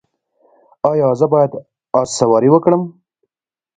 [0.91, 1.51] ایا زه باید
[1.99, 2.81] اس سواري وکړم؟